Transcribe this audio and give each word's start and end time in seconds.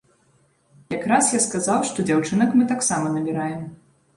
Якраз 0.97 1.29
я 1.37 1.41
сказаў, 1.47 1.79
што 1.91 2.07
дзяўчынак 2.09 2.57
мы 2.61 2.67
таксама 2.73 3.13
набіраем. 3.19 3.63